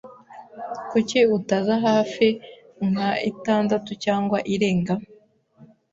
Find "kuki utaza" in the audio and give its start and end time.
0.89-1.75